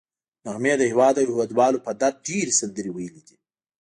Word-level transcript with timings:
نغمې 0.45 0.73
د 0.77 0.81
هېواد 0.91 1.15
او 1.19 1.25
هېوادوالو 1.31 1.83
په 1.85 1.91
درد 2.01 2.17
ډېرې 2.27 2.53
سندرې 2.59 2.91
ویلي 2.93 3.21
دي 3.27 3.35